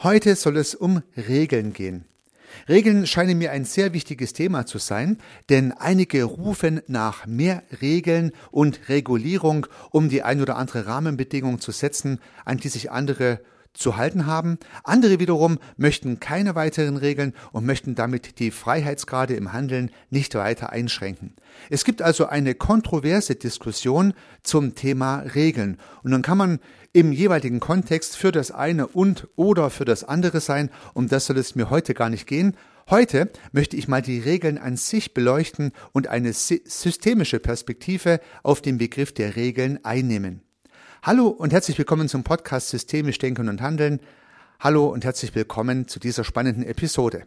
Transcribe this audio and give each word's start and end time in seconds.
Heute 0.00 0.36
soll 0.36 0.58
es 0.58 0.76
um 0.76 1.02
Regeln 1.16 1.72
gehen. 1.72 2.04
Regeln 2.68 3.04
scheinen 3.04 3.36
mir 3.36 3.50
ein 3.50 3.64
sehr 3.64 3.92
wichtiges 3.92 4.32
Thema 4.32 4.64
zu 4.64 4.78
sein, 4.78 5.18
denn 5.48 5.72
einige 5.72 6.22
rufen 6.22 6.80
nach 6.86 7.26
mehr 7.26 7.64
Regeln 7.82 8.30
und 8.52 8.88
Regulierung, 8.88 9.66
um 9.90 10.08
die 10.08 10.22
ein 10.22 10.40
oder 10.40 10.56
andere 10.56 10.86
Rahmenbedingung 10.86 11.60
zu 11.60 11.72
setzen, 11.72 12.20
an 12.44 12.58
die 12.58 12.68
sich 12.68 12.92
andere 12.92 13.40
zu 13.78 13.96
halten 13.96 14.26
haben. 14.26 14.58
Andere 14.84 15.20
wiederum 15.20 15.58
möchten 15.76 16.20
keine 16.20 16.54
weiteren 16.54 16.96
Regeln 16.96 17.32
und 17.52 17.64
möchten 17.64 17.94
damit 17.94 18.38
die 18.40 18.50
Freiheitsgrade 18.50 19.34
im 19.34 19.52
Handeln 19.52 19.90
nicht 20.10 20.34
weiter 20.34 20.70
einschränken. 20.70 21.36
Es 21.70 21.84
gibt 21.84 22.02
also 22.02 22.26
eine 22.26 22.54
kontroverse 22.54 23.36
Diskussion 23.36 24.14
zum 24.42 24.74
Thema 24.74 25.20
Regeln. 25.34 25.78
Und 26.02 26.10
dann 26.10 26.22
kann 26.22 26.38
man 26.38 26.58
im 26.92 27.12
jeweiligen 27.12 27.60
Kontext 27.60 28.16
für 28.16 28.32
das 28.32 28.50
eine 28.50 28.86
und 28.86 29.28
oder 29.36 29.70
für 29.70 29.84
das 29.84 30.04
andere 30.04 30.40
sein. 30.40 30.70
Um 30.94 31.08
das 31.08 31.26
soll 31.26 31.38
es 31.38 31.54
mir 31.54 31.70
heute 31.70 31.94
gar 31.94 32.10
nicht 32.10 32.26
gehen. 32.26 32.56
Heute 32.90 33.30
möchte 33.52 33.76
ich 33.76 33.86
mal 33.86 34.00
die 34.00 34.18
Regeln 34.18 34.56
an 34.56 34.78
sich 34.78 35.12
beleuchten 35.12 35.72
und 35.92 36.08
eine 36.08 36.32
systemische 36.32 37.38
Perspektive 37.38 38.20
auf 38.42 38.62
den 38.62 38.78
Begriff 38.78 39.12
der 39.12 39.36
Regeln 39.36 39.84
einnehmen. 39.84 40.47
Hallo 41.00 41.28
und 41.28 41.52
herzlich 41.52 41.78
willkommen 41.78 42.08
zum 42.08 42.24
Podcast 42.24 42.70
Systemisch 42.70 43.18
Denken 43.18 43.48
und 43.48 43.62
Handeln. 43.62 44.00
Hallo 44.58 44.88
und 44.88 45.04
herzlich 45.04 45.32
willkommen 45.32 45.86
zu 45.86 46.00
dieser 46.00 46.24
spannenden 46.24 46.64
Episode. 46.64 47.22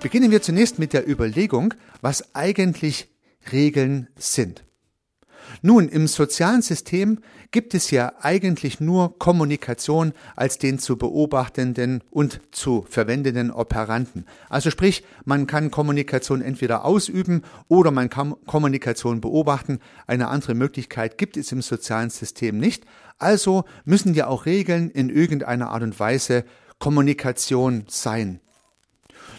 Beginnen 0.00 0.32
wir 0.32 0.42
zunächst 0.42 0.80
mit 0.80 0.92
der 0.92 1.08
Überlegung, 1.08 1.74
was 2.00 2.34
eigentlich 2.34 3.08
Regeln 3.52 4.08
sind. 4.16 4.64
Nun, 5.62 5.88
im 5.88 6.06
sozialen 6.06 6.62
System 6.62 7.18
gibt 7.50 7.74
es 7.74 7.90
ja 7.90 8.12
eigentlich 8.20 8.80
nur 8.80 9.18
Kommunikation 9.18 10.12
als 10.34 10.58
den 10.58 10.78
zu 10.78 10.96
beobachtenden 10.96 12.02
und 12.10 12.40
zu 12.50 12.86
verwendenden 12.88 13.50
Operanten. 13.50 14.24
Also 14.48 14.70
sprich, 14.70 15.04
man 15.24 15.46
kann 15.46 15.70
Kommunikation 15.70 16.40
entweder 16.40 16.84
ausüben 16.84 17.42
oder 17.68 17.90
man 17.90 18.08
kann 18.08 18.34
Kommunikation 18.46 19.20
beobachten. 19.20 19.80
Eine 20.06 20.28
andere 20.28 20.54
Möglichkeit 20.54 21.18
gibt 21.18 21.36
es 21.36 21.52
im 21.52 21.60
sozialen 21.60 22.10
System 22.10 22.58
nicht. 22.58 22.84
Also 23.18 23.64
müssen 23.84 24.14
ja 24.14 24.28
auch 24.28 24.46
Regeln 24.46 24.90
in 24.90 25.10
irgendeiner 25.10 25.70
Art 25.70 25.82
und 25.82 26.00
Weise 26.00 26.44
Kommunikation 26.78 27.84
sein. 27.88 28.40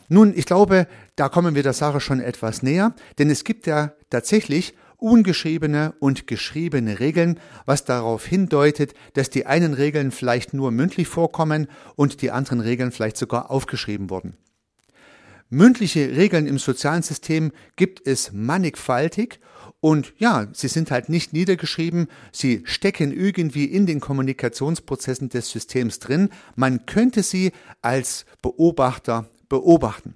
Nun, 0.08 0.34
ich 0.36 0.46
glaube, 0.46 0.88
da 1.16 1.30
kommen 1.30 1.56
wir 1.56 1.64
der 1.64 1.74
Sache 1.74 2.00
schon 2.00 2.20
etwas 2.20 2.62
näher, 2.62 2.94
denn 3.18 3.30
es 3.30 3.44
gibt 3.44 3.66
ja 3.66 3.94
tatsächlich 4.10 4.76
ungeschriebene 5.02 5.94
und 6.00 6.28
geschriebene 6.28 7.00
Regeln, 7.00 7.40
was 7.66 7.84
darauf 7.84 8.26
hindeutet, 8.26 8.94
dass 9.14 9.30
die 9.30 9.46
einen 9.46 9.74
Regeln 9.74 10.12
vielleicht 10.12 10.54
nur 10.54 10.72
mündlich 10.72 11.08
vorkommen 11.08 11.68
und 11.96 12.22
die 12.22 12.32
anderen 12.32 12.60
Regeln 12.60 12.92
vielleicht 12.92 13.18
sogar 13.18 13.50
aufgeschrieben 13.50 14.10
wurden. 14.10 14.38
Mündliche 15.50 16.16
Regeln 16.16 16.48
im 16.48 16.60
sozialen 16.60 17.02
System 17.02 17.52
gibt 17.76 18.08
es 18.08 18.32
mannigfaltig 18.32 19.40
und 19.82 20.14
ja, 20.18 20.48
sie 20.54 20.68
sind 20.68 20.92
halt 20.92 21.10
nicht 21.10 21.34
niedergeschrieben, 21.34 22.08
sie 22.32 22.62
stecken 22.66 23.12
irgendwie 23.12 23.66
in 23.66 23.88
den 23.88 24.00
Kommunikationsprozessen 24.00 25.30
des 25.30 25.50
Systems 25.50 25.98
drin. 25.98 26.30
Man 26.56 26.86
könnte 26.86 27.24
sie 27.24 27.52
als 27.82 28.26
Beobachter 28.42 29.30
beobachten. 29.50 30.16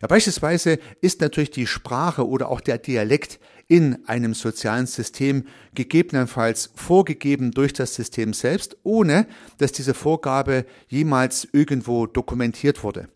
Ja, 0.00 0.08
beispielsweise 0.08 0.78
ist 1.00 1.20
natürlich 1.20 1.50
die 1.50 1.66
Sprache 1.66 2.26
oder 2.26 2.48
auch 2.48 2.60
der 2.60 2.78
Dialekt 2.78 3.38
in 3.68 4.06
einem 4.06 4.34
sozialen 4.34 4.86
System 4.86 5.44
gegebenenfalls 5.74 6.70
vorgegeben 6.74 7.52
durch 7.52 7.72
das 7.72 7.94
System 7.94 8.32
selbst, 8.34 8.76
ohne 8.82 9.26
dass 9.58 9.72
diese 9.72 9.94
Vorgabe 9.94 10.66
jemals 10.88 11.48
irgendwo 11.52 12.06
dokumentiert 12.06 12.82
wurde. 12.82 13.08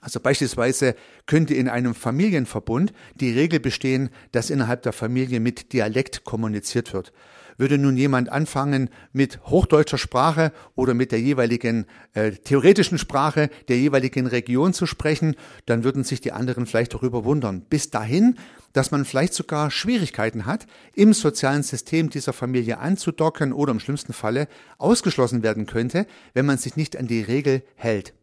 Also 0.00 0.18
beispielsweise 0.20 0.94
könnte 1.26 1.54
in 1.54 1.68
einem 1.68 1.94
Familienverbund 1.94 2.92
die 3.16 3.32
Regel 3.32 3.60
bestehen, 3.60 4.10
dass 4.32 4.50
innerhalb 4.50 4.82
der 4.82 4.92
Familie 4.92 5.40
mit 5.40 5.72
Dialekt 5.72 6.24
kommuniziert 6.24 6.92
wird. 6.92 7.12
Würde 7.60 7.76
nun 7.76 7.98
jemand 7.98 8.32
anfangen, 8.32 8.88
mit 9.12 9.38
hochdeutscher 9.44 9.98
Sprache 9.98 10.50
oder 10.76 10.94
mit 10.94 11.12
der 11.12 11.20
jeweiligen 11.20 11.84
äh, 12.14 12.30
theoretischen 12.30 12.96
Sprache 12.96 13.50
der 13.68 13.76
jeweiligen 13.76 14.26
Region 14.26 14.72
zu 14.72 14.86
sprechen, 14.86 15.36
dann 15.66 15.84
würden 15.84 16.02
sich 16.02 16.22
die 16.22 16.32
anderen 16.32 16.64
vielleicht 16.64 16.94
darüber 16.94 17.26
wundern. 17.26 17.60
Bis 17.68 17.90
dahin, 17.90 18.36
dass 18.72 18.92
man 18.92 19.04
vielleicht 19.04 19.34
sogar 19.34 19.70
Schwierigkeiten 19.70 20.46
hat, 20.46 20.66
im 20.94 21.12
sozialen 21.12 21.62
System 21.62 22.08
dieser 22.08 22.32
Familie 22.32 22.78
anzudocken 22.78 23.52
oder 23.52 23.72
im 23.72 23.80
schlimmsten 23.80 24.14
Falle 24.14 24.48
ausgeschlossen 24.78 25.42
werden 25.42 25.66
könnte, 25.66 26.06
wenn 26.32 26.46
man 26.46 26.56
sich 26.56 26.76
nicht 26.76 26.96
an 26.96 27.08
die 27.08 27.20
Regel 27.20 27.62
hält. 27.74 28.14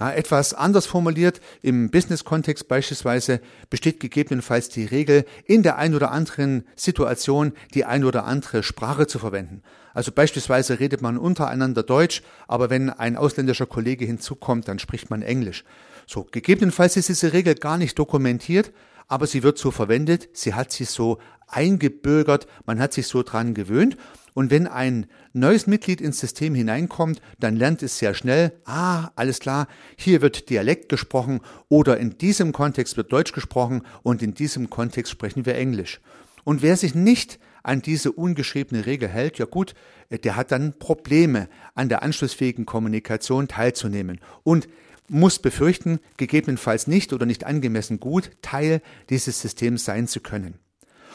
Ja, 0.00 0.10
etwas 0.10 0.54
anders 0.54 0.86
formuliert, 0.86 1.42
im 1.60 1.90
Business-Kontext 1.90 2.68
beispielsweise 2.68 3.42
besteht 3.68 4.00
gegebenenfalls 4.00 4.70
die 4.70 4.86
Regel, 4.86 5.26
in 5.44 5.62
der 5.62 5.76
ein 5.76 5.94
oder 5.94 6.10
anderen 6.10 6.64
Situation 6.74 7.52
die 7.74 7.84
ein 7.84 8.04
oder 8.04 8.24
andere 8.24 8.62
Sprache 8.62 9.06
zu 9.06 9.18
verwenden. 9.18 9.62
Also 9.92 10.10
beispielsweise 10.10 10.80
redet 10.80 11.02
man 11.02 11.18
untereinander 11.18 11.82
Deutsch, 11.82 12.22
aber 12.48 12.70
wenn 12.70 12.88
ein 12.88 13.18
ausländischer 13.18 13.66
Kollege 13.66 14.06
hinzukommt, 14.06 14.68
dann 14.68 14.78
spricht 14.78 15.10
man 15.10 15.20
Englisch. 15.20 15.64
So, 16.06 16.26
gegebenenfalls 16.30 16.96
ist 16.96 17.10
diese 17.10 17.34
Regel 17.34 17.54
gar 17.54 17.76
nicht 17.76 17.98
dokumentiert, 17.98 18.72
aber 19.06 19.26
sie 19.26 19.42
wird 19.42 19.58
so 19.58 19.70
verwendet, 19.70 20.30
sie 20.32 20.54
hat 20.54 20.72
sich 20.72 20.88
so 20.88 21.18
eingebürgert, 21.46 22.46
man 22.64 22.80
hat 22.80 22.94
sich 22.94 23.06
so 23.06 23.22
dran 23.22 23.52
gewöhnt 23.52 23.98
und 24.34 24.50
wenn 24.50 24.66
ein 24.66 25.06
neues 25.32 25.66
Mitglied 25.66 26.00
ins 26.00 26.20
System 26.20 26.54
hineinkommt, 26.54 27.20
dann 27.38 27.56
lernt 27.56 27.82
es 27.82 27.98
sehr 27.98 28.14
schnell, 28.14 28.52
ah, 28.64 29.10
alles 29.16 29.40
klar, 29.40 29.68
hier 29.96 30.22
wird 30.22 30.50
Dialekt 30.50 30.88
gesprochen 30.88 31.40
oder 31.68 31.98
in 31.98 32.18
diesem 32.18 32.52
Kontext 32.52 32.96
wird 32.96 33.12
Deutsch 33.12 33.32
gesprochen 33.32 33.82
und 34.02 34.22
in 34.22 34.34
diesem 34.34 34.70
Kontext 34.70 35.12
sprechen 35.12 35.46
wir 35.46 35.54
Englisch. 35.54 36.00
Und 36.44 36.62
wer 36.62 36.76
sich 36.76 36.94
nicht 36.94 37.38
an 37.62 37.82
diese 37.82 38.12
ungeschriebene 38.12 38.86
Regel 38.86 39.08
hält, 39.08 39.38
ja 39.38 39.44
gut, 39.44 39.74
der 40.10 40.36
hat 40.36 40.50
dann 40.50 40.78
Probleme, 40.78 41.48
an 41.74 41.88
der 41.88 42.02
anschlussfähigen 42.02 42.66
Kommunikation 42.66 43.48
teilzunehmen 43.48 44.20
und 44.42 44.68
muss 45.08 45.40
befürchten, 45.40 45.98
gegebenenfalls 46.16 46.86
nicht 46.86 47.12
oder 47.12 47.26
nicht 47.26 47.44
angemessen 47.44 48.00
gut 48.00 48.30
Teil 48.42 48.80
dieses 49.10 49.40
Systems 49.40 49.84
sein 49.84 50.06
zu 50.06 50.20
können. 50.20 50.54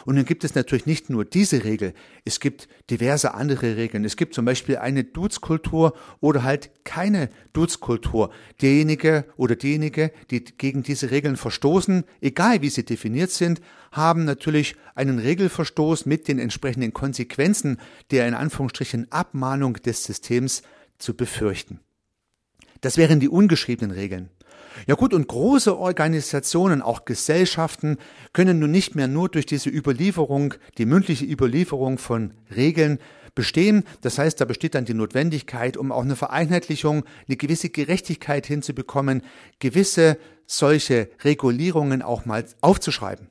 Und 0.05 0.15
dann 0.15 0.25
gibt 0.25 0.43
es 0.43 0.53
natürlich 0.55 0.85
nicht 0.85 1.09
nur 1.09 1.25
diese 1.25 1.63
Regel, 1.63 1.93
es 2.23 2.39
gibt 2.39 2.67
diverse 2.89 3.33
andere 3.33 3.75
Regeln. 3.75 4.05
Es 4.05 4.15
gibt 4.15 4.35
zum 4.35 4.45
Beispiel 4.45 4.77
eine 4.77 5.03
Duzkultur 5.03 5.93
oder 6.21 6.43
halt 6.43 6.71
keine 6.83 7.29
Duzkultur. 7.53 8.31
Derjenige 8.61 9.25
oder 9.35 9.55
diejenige, 9.55 10.11
die 10.29 10.43
gegen 10.43 10.83
diese 10.83 11.11
Regeln 11.11 11.37
verstoßen, 11.37 12.03
egal 12.21 12.61
wie 12.61 12.69
sie 12.69 12.85
definiert 12.85 13.31
sind, 13.31 13.61
haben 13.91 14.25
natürlich 14.25 14.75
einen 14.93 15.19
Regelverstoß 15.19 16.05
mit 16.05 16.27
den 16.27 16.37
entsprechenden 16.39 16.93
Konsequenzen 16.93 17.79
der 18.11 18.27
in 18.27 18.35
Anführungsstrichen 18.35 19.11
Abmahnung 19.11 19.73
des 19.73 20.03
Systems 20.03 20.61
zu 20.99 21.15
befürchten. 21.15 21.79
Das 22.81 22.97
wären 22.97 23.19
die 23.19 23.29
ungeschriebenen 23.29 23.91
Regeln. 23.95 24.29
Ja 24.87 24.95
gut, 24.95 25.13
und 25.13 25.27
große 25.27 25.77
Organisationen, 25.77 26.81
auch 26.81 27.05
Gesellschaften, 27.05 27.97
können 28.33 28.59
nun 28.59 28.71
nicht 28.71 28.95
mehr 28.95 29.07
nur 29.07 29.29
durch 29.29 29.45
diese 29.45 29.69
Überlieferung, 29.69 30.53
die 30.77 30.85
mündliche 30.85 31.25
Überlieferung 31.25 31.97
von 31.97 32.33
Regeln 32.55 32.99
bestehen. 33.35 33.83
Das 34.01 34.17
heißt, 34.17 34.39
da 34.39 34.45
besteht 34.45 34.75
dann 34.75 34.85
die 34.85 34.93
Notwendigkeit, 34.93 35.77
um 35.77 35.91
auch 35.91 36.03
eine 36.03 36.15
Vereinheitlichung, 36.15 37.03
eine 37.27 37.37
gewisse 37.37 37.69
Gerechtigkeit 37.69 38.45
hinzubekommen, 38.45 39.21
gewisse 39.59 40.17
solche 40.47 41.09
Regulierungen 41.23 42.01
auch 42.01 42.25
mal 42.25 42.45
aufzuschreiben. 42.61 43.29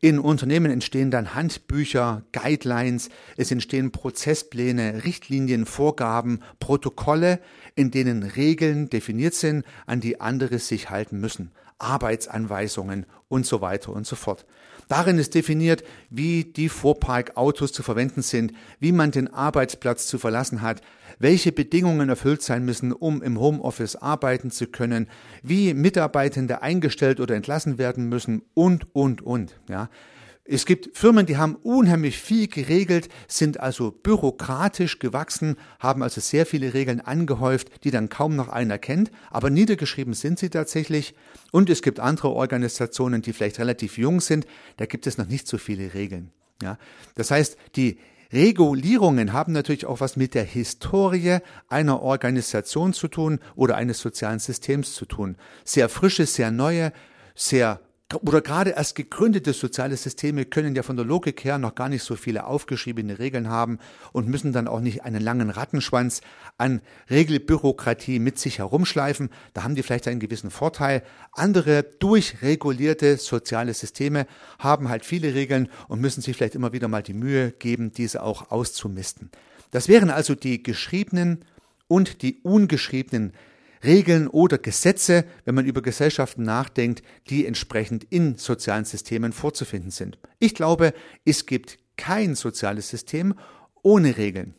In 0.00 0.20
Unternehmen 0.20 0.70
entstehen 0.70 1.10
dann 1.10 1.34
Handbücher, 1.34 2.22
Guidelines, 2.30 3.08
es 3.36 3.50
entstehen 3.50 3.90
Prozesspläne, 3.90 5.02
Richtlinien, 5.04 5.66
Vorgaben, 5.66 6.40
Protokolle, 6.60 7.40
in 7.74 7.90
denen 7.90 8.22
Regeln 8.22 8.88
definiert 8.88 9.34
sind, 9.34 9.64
an 9.86 10.00
die 10.00 10.20
andere 10.20 10.60
sich 10.60 10.88
halten 10.88 11.18
müssen, 11.18 11.50
Arbeitsanweisungen 11.78 13.06
und 13.28 13.46
so 13.46 13.60
weiter 13.60 13.92
und 13.92 14.06
so 14.06 14.16
fort. 14.16 14.46
Darin 14.88 15.18
ist 15.18 15.34
definiert, 15.34 15.84
wie 16.08 16.44
die 16.44 16.70
Vorparkautos 16.70 17.72
zu 17.72 17.82
verwenden 17.82 18.22
sind, 18.22 18.52
wie 18.80 18.92
man 18.92 19.10
den 19.10 19.28
Arbeitsplatz 19.28 20.06
zu 20.06 20.18
verlassen 20.18 20.62
hat, 20.62 20.80
welche 21.18 21.52
Bedingungen 21.52 22.08
erfüllt 22.08 22.42
sein 22.42 22.64
müssen, 22.64 22.92
um 22.92 23.22
im 23.22 23.38
Homeoffice 23.38 23.96
arbeiten 23.96 24.50
zu 24.50 24.66
können, 24.66 25.08
wie 25.42 25.74
Mitarbeitende 25.74 26.62
eingestellt 26.62 27.20
oder 27.20 27.34
entlassen 27.34 27.76
werden 27.76 28.08
müssen 28.08 28.42
und, 28.54 28.94
und, 28.94 29.20
und. 29.20 29.60
Ja. 29.68 29.90
Es 30.50 30.64
gibt 30.64 30.96
Firmen, 30.96 31.26
die 31.26 31.36
haben 31.36 31.56
unheimlich 31.56 32.18
viel 32.18 32.48
geregelt, 32.48 33.10
sind 33.26 33.60
also 33.60 33.90
bürokratisch 33.90 34.98
gewachsen, 34.98 35.56
haben 35.78 36.02
also 36.02 36.22
sehr 36.22 36.46
viele 36.46 36.72
Regeln 36.72 37.02
angehäuft, 37.02 37.84
die 37.84 37.90
dann 37.90 38.08
kaum 38.08 38.34
noch 38.34 38.48
einer 38.48 38.78
kennt, 38.78 39.10
aber 39.30 39.50
niedergeschrieben 39.50 40.14
sind 40.14 40.38
sie 40.38 40.48
tatsächlich. 40.48 41.14
Und 41.52 41.68
es 41.68 41.82
gibt 41.82 42.00
andere 42.00 42.30
Organisationen, 42.30 43.20
die 43.20 43.34
vielleicht 43.34 43.58
relativ 43.58 43.98
jung 43.98 44.22
sind, 44.22 44.46
da 44.78 44.86
gibt 44.86 45.06
es 45.06 45.18
noch 45.18 45.28
nicht 45.28 45.46
so 45.46 45.58
viele 45.58 45.92
Regeln. 45.92 46.30
Ja, 46.62 46.78
das 47.14 47.30
heißt, 47.30 47.58
die 47.76 47.98
Regulierungen 48.32 49.34
haben 49.34 49.52
natürlich 49.52 49.84
auch 49.84 50.00
was 50.00 50.16
mit 50.16 50.34
der 50.34 50.44
Historie 50.44 51.40
einer 51.68 52.00
Organisation 52.00 52.94
zu 52.94 53.08
tun 53.08 53.38
oder 53.54 53.76
eines 53.76 54.00
sozialen 54.00 54.38
Systems 54.38 54.94
zu 54.94 55.04
tun. 55.04 55.36
Sehr 55.64 55.90
frische, 55.90 56.24
sehr 56.24 56.50
neue, 56.50 56.94
sehr 57.34 57.82
oder 58.14 58.40
gerade 58.40 58.70
erst 58.70 58.94
gegründete 58.94 59.52
soziale 59.52 59.94
Systeme 59.94 60.46
können 60.46 60.74
ja 60.74 60.82
von 60.82 60.96
der 60.96 61.04
Logik 61.04 61.44
her 61.44 61.58
noch 61.58 61.74
gar 61.74 61.90
nicht 61.90 62.02
so 62.02 62.16
viele 62.16 62.46
aufgeschriebene 62.46 63.18
Regeln 63.18 63.50
haben 63.50 63.78
und 64.12 64.28
müssen 64.28 64.54
dann 64.54 64.66
auch 64.66 64.80
nicht 64.80 65.04
einen 65.04 65.22
langen 65.22 65.50
Rattenschwanz 65.50 66.22
an 66.56 66.80
Regelbürokratie 67.10 68.18
mit 68.18 68.38
sich 68.38 68.60
herumschleifen. 68.60 69.28
Da 69.52 69.62
haben 69.62 69.74
die 69.74 69.82
vielleicht 69.82 70.08
einen 70.08 70.20
gewissen 70.20 70.50
Vorteil. 70.50 71.02
Andere 71.32 71.82
durchregulierte 71.82 73.18
soziale 73.18 73.74
Systeme 73.74 74.26
haben 74.58 74.88
halt 74.88 75.04
viele 75.04 75.34
Regeln 75.34 75.68
und 75.88 76.00
müssen 76.00 76.22
sich 76.22 76.34
vielleicht 76.34 76.54
immer 76.54 76.72
wieder 76.72 76.88
mal 76.88 77.02
die 77.02 77.12
Mühe 77.12 77.50
geben, 77.50 77.92
diese 77.92 78.22
auch 78.22 78.50
auszumisten. 78.50 79.30
Das 79.70 79.86
wären 79.86 80.08
also 80.08 80.34
die 80.34 80.62
geschriebenen 80.62 81.44
und 81.88 82.22
die 82.22 82.40
ungeschriebenen 82.42 83.34
Regeln 83.84 84.28
oder 84.28 84.58
Gesetze, 84.58 85.24
wenn 85.44 85.54
man 85.54 85.66
über 85.66 85.82
Gesellschaften 85.82 86.42
nachdenkt, 86.42 87.02
die 87.28 87.46
entsprechend 87.46 88.04
in 88.04 88.36
sozialen 88.36 88.84
Systemen 88.84 89.32
vorzufinden 89.32 89.90
sind. 89.90 90.18
Ich 90.38 90.54
glaube, 90.54 90.92
es 91.24 91.46
gibt 91.46 91.78
kein 91.96 92.34
soziales 92.34 92.88
System 92.88 93.34
ohne 93.82 94.16
Regeln. 94.16 94.54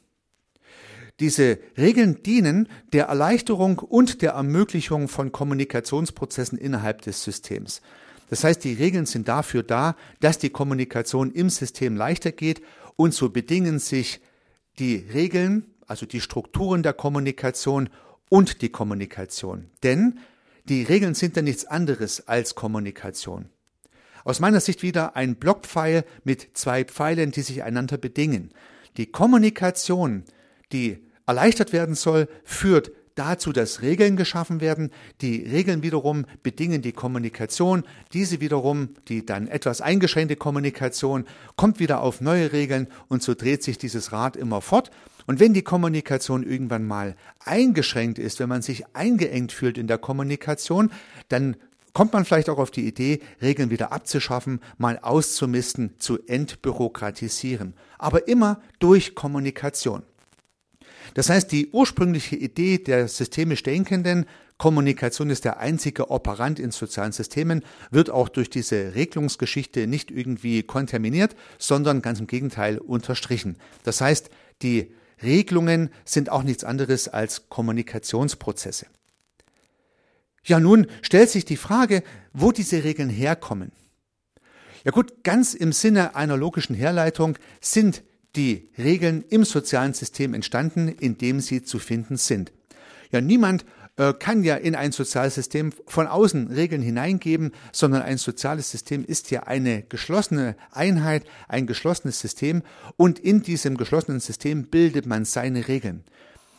Diese 1.19 1.59
Regeln 1.77 2.23
dienen 2.23 2.69
der 2.93 3.05
Erleichterung 3.05 3.79
und 3.79 4.21
der 4.21 4.31
Ermöglichung 4.31 5.09
von 5.09 5.31
Kommunikationsprozessen 5.31 6.57
innerhalb 6.57 7.01
des 7.01 7.23
Systems. 7.23 7.81
Das 8.29 8.43
heißt, 8.43 8.63
die 8.63 8.73
Regeln 8.73 9.05
sind 9.05 9.27
dafür 9.27 9.63
da, 9.63 9.95
dass 10.19 10.37
die 10.37 10.51
Kommunikation 10.51 11.31
im 11.31 11.49
System 11.49 11.97
leichter 11.97 12.31
geht 12.31 12.61
und 12.95 13.13
so 13.13 13.29
bedingen 13.29 13.79
sich 13.79 14.21
die 14.77 14.95
Regeln, 15.13 15.65
also 15.87 16.05
die 16.05 16.21
Strukturen 16.21 16.83
der 16.83 16.93
Kommunikation 16.93 17.89
und 18.29 18.61
die 18.61 18.69
Kommunikation. 18.69 19.65
Denn 19.83 20.19
die 20.65 20.83
Regeln 20.83 21.15
sind 21.15 21.35
ja 21.35 21.41
nichts 21.41 21.65
anderes 21.65 22.27
als 22.27 22.55
Kommunikation. 22.55 23.49
Aus 24.23 24.39
meiner 24.39 24.59
Sicht 24.59 24.83
wieder 24.83 25.15
ein 25.15 25.35
Blockpfeil 25.35 26.05
mit 26.23 26.49
zwei 26.53 26.83
Pfeilen, 26.83 27.31
die 27.31 27.41
sich 27.41 27.63
einander 27.63 27.97
bedingen. 27.97 28.51
Die 28.97 29.07
Kommunikation, 29.07 30.23
die 30.71 30.99
erleichtert 31.25 31.73
werden 31.73 31.95
soll, 31.95 32.27
führt 32.43 32.91
dazu, 33.15 33.51
dass 33.51 33.81
Regeln 33.81 34.15
geschaffen 34.15 34.61
werden. 34.61 34.91
Die 35.21 35.43
Regeln 35.43 35.83
wiederum 35.83 36.25
bedingen 36.41 36.81
die 36.81 36.93
Kommunikation. 36.93 37.83
Diese 38.13 38.39
wiederum, 38.39 38.89
die 39.07 39.25
dann 39.25 39.47
etwas 39.47 39.81
eingeschränkte 39.81 40.37
Kommunikation, 40.37 41.25
kommt 41.55 41.79
wieder 41.79 42.01
auf 42.01 42.21
neue 42.21 42.53
Regeln 42.53 42.87
und 43.09 43.21
so 43.21 43.35
dreht 43.35 43.61
sich 43.63 43.77
dieses 43.77 44.11
Rad 44.11 44.37
immer 44.37 44.61
fort. 44.61 44.89
Und 45.29 45.39
wenn 45.39 45.53
die 45.53 45.61
Kommunikation 45.61 46.41
irgendwann 46.41 46.87
mal 46.87 47.15
eingeschränkt 47.45 48.17
ist, 48.17 48.39
wenn 48.39 48.49
man 48.49 48.63
sich 48.63 48.95
eingeengt 48.95 49.51
fühlt 49.51 49.77
in 49.77 49.85
der 49.85 49.99
Kommunikation, 49.99 50.91
dann 51.27 51.55
kommt 51.93 52.13
man 52.13 52.25
vielleicht 52.25 52.49
auch 52.49 52.57
auf 52.57 52.71
die 52.71 52.87
Idee, 52.87 53.19
Regeln 53.39 53.69
wieder 53.69 53.91
abzuschaffen, 53.91 54.59
mal 54.79 54.97
auszumisten, 54.97 55.93
zu 55.99 56.17
entbürokratisieren. 56.25 57.75
Aber 57.99 58.27
immer 58.27 58.59
durch 58.79 59.13
Kommunikation. 59.13 60.01
Das 61.13 61.29
heißt, 61.29 61.51
die 61.51 61.69
ursprüngliche 61.73 62.35
Idee 62.35 62.79
der 62.79 63.07
systemisch 63.07 63.61
Denkenden, 63.61 64.25
Kommunikation 64.57 65.29
ist 65.29 65.45
der 65.45 65.59
einzige 65.59 66.09
Operant 66.09 66.57
in 66.57 66.71
sozialen 66.71 67.11
Systemen, 67.11 67.63
wird 67.91 68.09
auch 68.09 68.29
durch 68.29 68.49
diese 68.49 68.95
Regelungsgeschichte 68.95 69.85
nicht 69.85 70.09
irgendwie 70.09 70.63
kontaminiert, 70.63 71.35
sondern 71.59 72.01
ganz 72.01 72.19
im 72.19 72.25
Gegenteil 72.25 72.79
unterstrichen. 72.79 73.57
Das 73.83 74.01
heißt, 74.01 74.31
die 74.63 74.91
Regelungen 75.21 75.89
sind 76.05 76.29
auch 76.29 76.43
nichts 76.43 76.63
anderes 76.63 77.07
als 77.07 77.49
Kommunikationsprozesse. 77.49 78.87
Ja, 80.43 80.59
nun 80.59 80.87
stellt 81.01 81.29
sich 81.29 81.45
die 81.45 81.57
Frage, 81.57 82.03
wo 82.33 82.51
diese 82.51 82.83
Regeln 82.83 83.09
herkommen. 83.09 83.71
Ja 84.83 84.91
gut, 84.91 85.23
ganz 85.23 85.53
im 85.53 85.73
Sinne 85.73 86.15
einer 86.15 86.37
logischen 86.37 86.75
Herleitung 86.75 87.37
sind 87.59 88.03
die 88.35 88.69
Regeln 88.77 89.23
im 89.29 89.43
sozialen 89.43 89.93
System 89.93 90.33
entstanden, 90.33 90.87
in 90.87 91.17
dem 91.17 91.41
sie 91.41 91.63
zu 91.63 91.79
finden 91.79 92.17
sind. 92.17 92.53
Ja, 93.11 93.21
niemand 93.21 93.65
äh, 93.99 94.13
kann 94.13 94.45
ja 94.45 94.55
in 94.55 94.75
ein 94.75 94.93
soziales 94.93 95.35
System 95.35 95.73
von 95.85 96.07
außen 96.07 96.47
Regeln 96.47 96.81
hineingeben, 96.81 97.51
sondern 97.73 98.01
ein 98.01 98.17
soziales 98.17 98.71
System 98.71 99.03
ist 99.03 99.29
ja 99.29 99.43
eine 99.43 99.83
geschlossene 99.83 100.55
Einheit, 100.71 101.25
ein 101.49 101.67
geschlossenes 101.67 102.17
System 102.17 102.63
und 102.95 103.19
in 103.19 103.43
diesem 103.43 103.75
geschlossenen 103.75 104.21
System 104.21 104.67
bildet 104.67 105.05
man 105.05 105.25
seine 105.25 105.67
Regeln. 105.67 106.05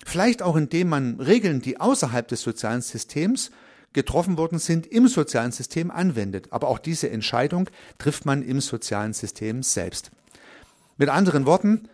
Vielleicht 0.04 0.42
auch 0.42 0.54
indem 0.54 0.90
man 0.90 1.18
Regeln, 1.18 1.62
die 1.62 1.80
außerhalb 1.80 2.28
des 2.28 2.42
sozialen 2.42 2.82
Systems 2.82 3.50
getroffen 3.94 4.36
worden 4.36 4.58
sind, 4.58 4.86
im 4.86 5.08
sozialen 5.08 5.50
System 5.50 5.90
anwendet. 5.90 6.48
Aber 6.50 6.68
auch 6.68 6.78
diese 6.78 7.08
Entscheidung 7.08 7.70
trifft 7.96 8.26
man 8.26 8.42
im 8.42 8.60
sozialen 8.60 9.14
System 9.14 9.62
selbst. 9.62 10.10
Mit 10.98 11.08
anderen 11.08 11.46
Worten, 11.46 11.88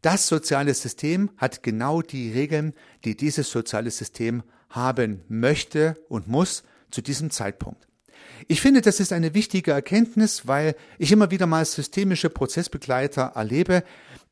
das 0.00 0.26
soziale 0.26 0.72
System 0.72 1.30
hat 1.36 1.62
genau 1.62 2.00
die 2.00 2.32
Regeln, 2.32 2.72
die 3.04 3.14
dieses 3.14 3.50
soziale 3.50 3.90
System 3.90 4.42
haben 4.70 5.22
möchte 5.28 5.96
und 6.08 6.28
muss 6.28 6.64
zu 6.90 7.02
diesem 7.02 7.30
Zeitpunkt. 7.30 7.86
Ich 8.48 8.60
finde, 8.60 8.80
das 8.80 9.00
ist 9.00 9.12
eine 9.12 9.34
wichtige 9.34 9.72
Erkenntnis, 9.72 10.46
weil 10.46 10.76
ich 10.98 11.12
immer 11.12 11.30
wieder 11.30 11.46
mal 11.46 11.64
systemische 11.64 12.30
Prozessbegleiter 12.30 13.32
erlebe, 13.34 13.82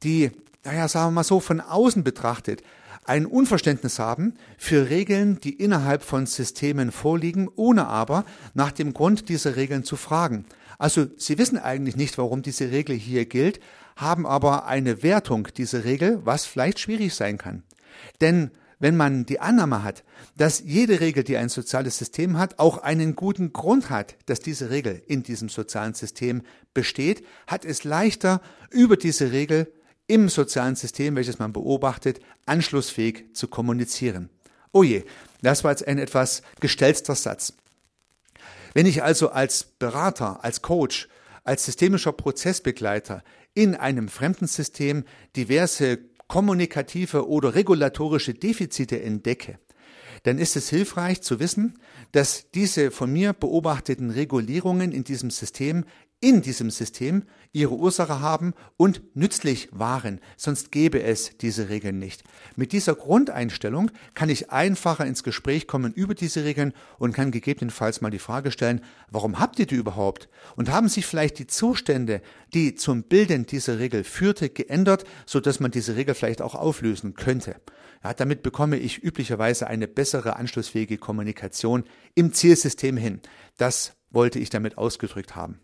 die, 0.02 0.30
naja, 0.64 0.88
sagen 0.88 1.08
wir 1.08 1.12
mal 1.12 1.24
so, 1.24 1.40
von 1.40 1.60
außen 1.60 2.04
betrachtet, 2.04 2.62
ein 3.06 3.26
Unverständnis 3.26 3.98
haben 3.98 4.34
für 4.56 4.88
Regeln, 4.88 5.38
die 5.40 5.52
innerhalb 5.52 6.02
von 6.02 6.26
Systemen 6.26 6.90
vorliegen, 6.90 7.50
ohne 7.54 7.86
aber 7.86 8.24
nach 8.54 8.72
dem 8.72 8.94
Grund 8.94 9.28
dieser 9.28 9.56
Regeln 9.56 9.84
zu 9.84 9.96
fragen. 9.96 10.46
Also 10.78 11.06
sie 11.18 11.36
wissen 11.36 11.58
eigentlich 11.58 11.96
nicht, 11.96 12.16
warum 12.16 12.42
diese 12.42 12.70
Regel 12.70 12.96
hier 12.96 13.26
gilt, 13.26 13.60
haben 13.96 14.26
aber 14.26 14.66
eine 14.66 15.02
Wertung 15.02 15.48
dieser 15.56 15.84
Regel, 15.84 16.20
was 16.24 16.46
vielleicht 16.46 16.80
schwierig 16.80 17.14
sein 17.14 17.36
kann. 17.36 17.62
Denn 18.20 18.50
wenn 18.78 18.96
man 18.96 19.26
die 19.26 19.40
Annahme 19.40 19.82
hat, 19.82 20.04
dass 20.36 20.62
jede 20.64 21.00
Regel, 21.00 21.24
die 21.24 21.36
ein 21.36 21.48
soziales 21.48 21.98
System 21.98 22.38
hat, 22.38 22.58
auch 22.58 22.78
einen 22.78 23.16
guten 23.16 23.52
Grund 23.52 23.90
hat, 23.90 24.16
dass 24.26 24.40
diese 24.40 24.70
Regel 24.70 25.02
in 25.06 25.22
diesem 25.22 25.48
sozialen 25.48 25.94
System 25.94 26.42
besteht, 26.72 27.24
hat 27.46 27.64
es 27.64 27.84
leichter, 27.84 28.40
über 28.70 28.96
diese 28.96 29.32
Regel 29.32 29.72
im 30.06 30.28
sozialen 30.28 30.76
System, 30.76 31.16
welches 31.16 31.38
man 31.38 31.52
beobachtet, 31.52 32.20
anschlussfähig 32.46 33.26
zu 33.32 33.48
kommunizieren. 33.48 34.28
Oh 34.72 34.82
je, 34.82 35.04
das 35.42 35.64
war 35.64 35.70
jetzt 35.70 35.86
ein 35.86 35.98
etwas 35.98 36.42
gestelzter 36.60 37.14
Satz. 37.14 37.54
Wenn 38.74 38.86
ich 38.86 39.02
also 39.02 39.30
als 39.30 39.64
Berater, 39.64 40.42
als 40.44 40.60
Coach, 40.60 41.08
als 41.44 41.64
systemischer 41.64 42.12
Prozessbegleiter 42.12 43.22
in 43.54 43.76
einem 43.76 44.08
fremden 44.08 44.46
System 44.46 45.04
diverse 45.36 45.98
kommunikative 46.28 47.28
oder 47.28 47.54
regulatorische 47.54 48.34
Defizite 48.34 49.00
entdecke, 49.02 49.58
dann 50.24 50.38
ist 50.38 50.56
es 50.56 50.70
hilfreich 50.70 51.22
zu 51.22 51.38
wissen, 51.38 51.78
dass 52.12 52.50
diese 52.50 52.90
von 52.90 53.12
mir 53.12 53.32
beobachteten 53.32 54.10
Regulierungen 54.10 54.92
in 54.92 55.04
diesem 55.04 55.30
System 55.30 55.84
in 56.24 56.40
diesem 56.40 56.70
System 56.70 57.24
ihre 57.52 57.74
Ursache 57.74 58.18
haben 58.20 58.54
und 58.78 59.02
nützlich 59.14 59.68
waren, 59.72 60.22
sonst 60.38 60.72
gäbe 60.72 61.02
es 61.02 61.36
diese 61.36 61.68
Regeln 61.68 61.98
nicht. 61.98 62.24
Mit 62.56 62.72
dieser 62.72 62.94
Grundeinstellung 62.94 63.90
kann 64.14 64.30
ich 64.30 64.50
einfacher 64.50 65.04
ins 65.04 65.22
Gespräch 65.22 65.66
kommen 65.66 65.92
über 65.92 66.14
diese 66.14 66.42
Regeln 66.42 66.72
und 66.98 67.12
kann 67.12 67.30
gegebenenfalls 67.30 68.00
mal 68.00 68.08
die 68.08 68.18
Frage 68.18 68.52
stellen, 68.52 68.80
warum 69.10 69.38
habt 69.38 69.58
ihr 69.58 69.66
die 69.66 69.74
überhaupt? 69.74 70.30
Und 70.56 70.72
haben 70.72 70.88
sich 70.88 71.04
vielleicht 71.04 71.38
die 71.38 71.46
Zustände, 71.46 72.22
die 72.54 72.74
zum 72.74 73.02
Bilden 73.02 73.44
dieser 73.44 73.78
Regel 73.78 74.02
führte, 74.02 74.48
geändert, 74.48 75.04
so 75.26 75.40
dass 75.40 75.60
man 75.60 75.72
diese 75.72 75.94
Regel 75.94 76.14
vielleicht 76.14 76.40
auch 76.40 76.54
auflösen 76.54 77.12
könnte? 77.12 77.56
Ja, 78.02 78.14
damit 78.14 78.42
bekomme 78.42 78.78
ich 78.78 79.04
üblicherweise 79.04 79.66
eine 79.66 79.88
bessere 79.88 80.36
anschlussfähige 80.36 80.96
Kommunikation 80.96 81.84
im 82.14 82.32
Zielsystem 82.32 82.96
hin. 82.96 83.20
Das 83.58 83.92
wollte 84.08 84.38
ich 84.38 84.48
damit 84.48 84.78
ausgedrückt 84.78 85.36
haben. 85.36 85.60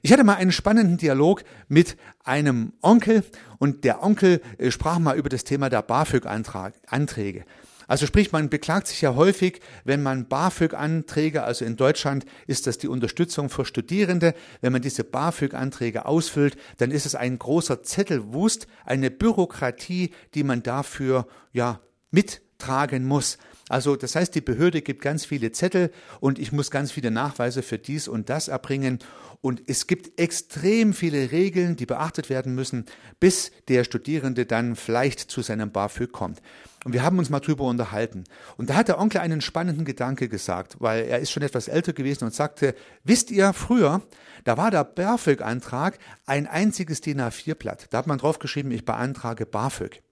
Ich 0.00 0.12
hatte 0.12 0.24
mal 0.24 0.36
einen 0.36 0.52
spannenden 0.52 0.96
Dialog 0.96 1.44
mit 1.68 1.96
einem 2.24 2.72
Onkel 2.80 3.24
und 3.58 3.84
der 3.84 4.02
Onkel 4.02 4.40
äh, 4.58 4.70
sprach 4.70 4.98
mal 4.98 5.16
über 5.16 5.28
das 5.28 5.44
Thema 5.44 5.68
der 5.68 5.82
BAföG-Anträge. 5.82 7.44
Also 7.88 8.06
sprich, 8.06 8.32
man 8.32 8.48
beklagt 8.48 8.86
sich 8.86 9.02
ja 9.02 9.16
häufig, 9.16 9.60
wenn 9.84 10.02
man 10.02 10.26
BAföG-Anträge, 10.26 11.42
also 11.42 11.64
in 11.64 11.76
Deutschland 11.76 12.24
ist 12.46 12.66
das 12.66 12.78
die 12.78 12.88
Unterstützung 12.88 13.50
für 13.50 13.66
Studierende, 13.66 14.34
wenn 14.62 14.72
man 14.72 14.80
diese 14.80 15.04
BAföG-Anträge 15.04 16.06
ausfüllt, 16.06 16.56
dann 16.78 16.90
ist 16.90 17.04
es 17.04 17.14
ein 17.14 17.38
großer 17.38 17.82
Zettelwust, 17.82 18.66
eine 18.86 19.10
Bürokratie, 19.10 20.12
die 20.34 20.42
man 20.42 20.62
dafür 20.62 21.26
ja 21.52 21.80
mittragen 22.10 23.04
muss. 23.04 23.36
Also 23.72 23.96
das 23.96 24.14
heißt, 24.14 24.34
die 24.34 24.42
Behörde 24.42 24.82
gibt 24.82 25.00
ganz 25.00 25.24
viele 25.24 25.50
Zettel 25.50 25.90
und 26.20 26.38
ich 26.38 26.52
muss 26.52 26.70
ganz 26.70 26.92
viele 26.92 27.10
Nachweise 27.10 27.62
für 27.62 27.78
dies 27.78 28.06
und 28.06 28.28
das 28.28 28.48
erbringen 28.48 28.98
und 29.40 29.62
es 29.66 29.86
gibt 29.86 30.20
extrem 30.20 30.92
viele 30.92 31.32
Regeln, 31.32 31.74
die 31.76 31.86
beachtet 31.86 32.28
werden 32.28 32.54
müssen, 32.54 32.84
bis 33.18 33.50
der 33.68 33.84
Studierende 33.84 34.44
dann 34.44 34.76
vielleicht 34.76 35.20
zu 35.20 35.40
seinem 35.40 35.72
BAföG 35.72 36.12
kommt. 36.12 36.42
Und 36.84 36.92
wir 36.92 37.02
haben 37.02 37.18
uns 37.18 37.30
mal 37.30 37.40
drüber 37.40 37.64
unterhalten. 37.64 38.24
Und 38.58 38.68
da 38.68 38.74
hat 38.74 38.88
der 38.88 39.00
Onkel 39.00 39.22
einen 39.22 39.40
spannenden 39.40 39.86
Gedanke 39.86 40.28
gesagt, 40.28 40.76
weil 40.78 41.06
er 41.06 41.20
ist 41.20 41.30
schon 41.30 41.42
etwas 41.42 41.68
älter 41.68 41.94
gewesen 41.94 42.24
und 42.24 42.34
sagte, 42.34 42.74
wisst 43.04 43.30
ihr, 43.30 43.54
früher, 43.54 44.02
da 44.44 44.58
war 44.58 44.70
der 44.70 44.84
BAföG-Antrag 44.84 45.98
ein 46.26 46.46
einziges 46.46 47.00
DIN 47.00 47.22
A4-Blatt. 47.22 47.86
Da 47.88 47.98
hat 47.98 48.06
man 48.06 48.18
draufgeschrieben, 48.18 48.70
ich 48.70 48.84
beantrage 48.84 49.46
BAföG. 49.46 50.02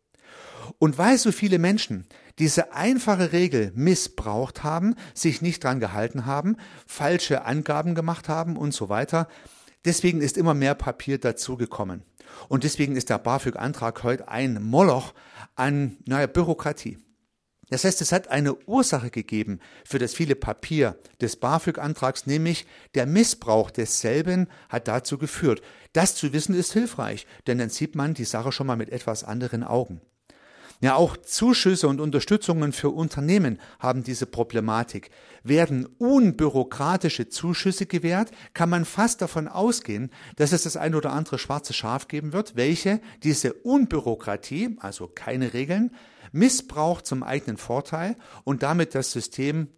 Und 0.78 0.98
weil 0.98 1.18
so 1.18 1.32
viele 1.32 1.58
Menschen 1.58 2.06
diese 2.38 2.72
einfache 2.72 3.32
Regel 3.32 3.72
missbraucht 3.74 4.62
haben, 4.62 4.94
sich 5.14 5.42
nicht 5.42 5.64
dran 5.64 5.80
gehalten 5.80 6.26
haben, 6.26 6.56
falsche 6.86 7.44
Angaben 7.44 7.94
gemacht 7.94 8.28
haben 8.28 8.56
und 8.56 8.72
so 8.72 8.88
weiter, 8.88 9.28
deswegen 9.84 10.20
ist 10.20 10.36
immer 10.36 10.54
mehr 10.54 10.74
Papier 10.74 11.18
dazugekommen. 11.18 12.02
Und 12.48 12.64
deswegen 12.64 12.96
ist 12.96 13.10
der 13.10 13.18
BAföG-Antrag 13.18 14.02
heute 14.02 14.28
ein 14.28 14.62
Moloch 14.62 15.14
an 15.56 15.96
naja, 16.06 16.26
Bürokratie. 16.26 16.98
Das 17.70 17.84
heißt, 17.84 18.00
es 18.00 18.10
hat 18.10 18.28
eine 18.28 18.54
Ursache 18.66 19.10
gegeben 19.10 19.60
für 19.84 19.98
das 19.98 20.12
viele 20.12 20.34
Papier 20.34 20.98
des 21.20 21.36
BAföG-Antrags, 21.36 22.26
nämlich 22.26 22.66
der 22.94 23.06
Missbrauch 23.06 23.70
desselben 23.70 24.48
hat 24.68 24.88
dazu 24.88 25.18
geführt. 25.18 25.62
Das 25.92 26.16
zu 26.16 26.32
wissen 26.32 26.54
ist 26.54 26.72
hilfreich, 26.72 27.26
denn 27.46 27.58
dann 27.58 27.70
sieht 27.70 27.94
man 27.94 28.14
die 28.14 28.24
Sache 28.24 28.50
schon 28.50 28.66
mal 28.66 28.76
mit 28.76 28.90
etwas 28.90 29.22
anderen 29.22 29.62
Augen. 29.62 30.00
Ja, 30.82 30.94
auch 30.94 31.18
Zuschüsse 31.18 31.88
und 31.88 32.00
Unterstützungen 32.00 32.72
für 32.72 32.88
Unternehmen 32.88 33.60
haben 33.78 34.02
diese 34.02 34.24
Problematik. 34.24 35.10
Werden 35.44 35.86
unbürokratische 35.98 37.28
Zuschüsse 37.28 37.84
gewährt, 37.84 38.30
kann 38.54 38.70
man 38.70 38.86
fast 38.86 39.20
davon 39.20 39.46
ausgehen, 39.46 40.10
dass 40.36 40.52
es 40.52 40.62
das 40.62 40.78
ein 40.78 40.94
oder 40.94 41.12
andere 41.12 41.38
schwarze 41.38 41.74
Schaf 41.74 42.08
geben 42.08 42.32
wird, 42.32 42.56
welche 42.56 43.02
diese 43.22 43.52
Unbürokratie, 43.52 44.76
also 44.80 45.06
keine 45.06 45.52
Regeln, 45.52 45.94
missbraucht 46.32 47.06
zum 47.06 47.22
eigenen 47.22 47.58
Vorteil 47.58 48.16
und 48.44 48.62
damit 48.62 48.94
das 48.94 49.12
System 49.12 49.68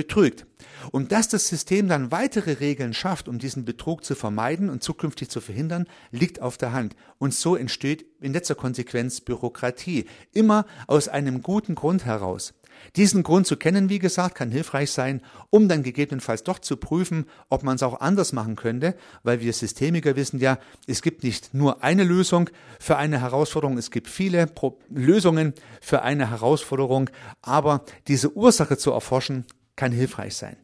betrügt. 0.00 0.46
Und 0.92 1.12
dass 1.12 1.28
das 1.28 1.46
System 1.46 1.86
dann 1.86 2.10
weitere 2.10 2.54
Regeln 2.54 2.94
schafft, 2.94 3.28
um 3.28 3.38
diesen 3.38 3.66
Betrug 3.66 4.02
zu 4.02 4.14
vermeiden 4.14 4.70
und 4.70 4.82
zukünftig 4.82 5.28
zu 5.28 5.42
verhindern, 5.42 5.84
liegt 6.10 6.40
auf 6.40 6.56
der 6.56 6.72
Hand. 6.72 6.96
Und 7.18 7.34
so 7.34 7.54
entsteht 7.54 8.06
in 8.22 8.32
letzter 8.32 8.54
Konsequenz 8.54 9.20
Bürokratie. 9.20 10.06
Immer 10.32 10.64
aus 10.86 11.08
einem 11.08 11.42
guten 11.42 11.74
Grund 11.74 12.06
heraus. 12.06 12.54
Diesen 12.96 13.22
Grund 13.22 13.46
zu 13.46 13.58
kennen, 13.58 13.90
wie 13.90 13.98
gesagt, 13.98 14.36
kann 14.36 14.50
hilfreich 14.50 14.90
sein, 14.90 15.20
um 15.50 15.68
dann 15.68 15.82
gegebenenfalls 15.82 16.44
doch 16.44 16.58
zu 16.58 16.78
prüfen, 16.78 17.26
ob 17.50 17.62
man 17.62 17.76
es 17.76 17.82
auch 17.82 18.00
anders 18.00 18.32
machen 18.32 18.56
könnte, 18.56 18.94
weil 19.22 19.40
wir 19.40 19.52
Systemiker 19.52 20.16
wissen 20.16 20.40
ja, 20.40 20.58
es 20.86 21.02
gibt 21.02 21.22
nicht 21.22 21.52
nur 21.52 21.84
eine 21.84 22.04
Lösung 22.04 22.48
für 22.78 22.96
eine 22.96 23.20
Herausforderung, 23.20 23.76
es 23.76 23.90
gibt 23.90 24.08
viele 24.08 24.46
Pro 24.46 24.78
Lösungen 24.88 25.52
für 25.82 26.00
eine 26.00 26.30
Herausforderung, 26.30 27.10
aber 27.42 27.84
diese 28.08 28.34
Ursache 28.34 28.78
zu 28.78 28.92
erforschen, 28.92 29.44
kann 29.80 29.92
hilfreich 29.92 30.34
sein. 30.34 30.58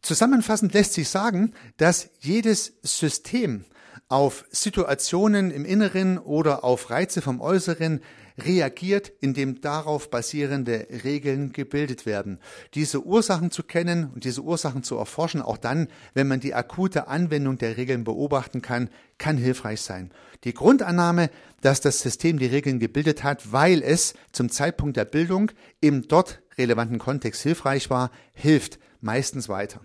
Zusammenfassend 0.00 0.72
lässt 0.72 0.94
sich 0.94 1.10
sagen, 1.10 1.52
dass 1.76 2.08
jedes 2.18 2.72
System 2.82 3.66
auf 4.08 4.46
Situationen 4.50 5.50
im 5.50 5.66
Inneren 5.66 6.16
oder 6.16 6.64
auf 6.64 6.88
Reize 6.88 7.20
vom 7.20 7.42
Äußeren 7.42 8.00
reagiert, 8.38 9.12
indem 9.20 9.60
darauf 9.60 10.10
basierende 10.10 10.86
Regeln 11.04 11.52
gebildet 11.52 12.06
werden. 12.06 12.40
Diese 12.72 13.04
Ursachen 13.04 13.50
zu 13.50 13.62
kennen 13.62 14.10
und 14.14 14.24
diese 14.24 14.40
Ursachen 14.40 14.82
zu 14.82 14.96
erforschen, 14.96 15.42
auch 15.42 15.58
dann, 15.58 15.88
wenn 16.14 16.26
man 16.26 16.40
die 16.40 16.54
akute 16.54 17.06
Anwendung 17.06 17.58
der 17.58 17.76
Regeln 17.76 18.02
beobachten 18.02 18.62
kann, 18.62 18.88
kann 19.18 19.36
hilfreich 19.36 19.82
sein. 19.82 20.10
Die 20.44 20.54
Grundannahme, 20.54 21.28
dass 21.60 21.82
das 21.82 22.00
System 22.00 22.38
die 22.38 22.46
Regeln 22.46 22.78
gebildet 22.78 23.22
hat, 23.24 23.52
weil 23.52 23.82
es 23.82 24.14
zum 24.32 24.50
Zeitpunkt 24.50 24.96
der 24.96 25.04
Bildung 25.04 25.52
im 25.80 26.08
dort 26.08 26.40
relevanten 26.58 26.98
Kontext 26.98 27.42
hilfreich 27.42 27.90
war, 27.90 28.10
hilft 28.32 28.78
meistens 29.00 29.48
weiter. 29.48 29.80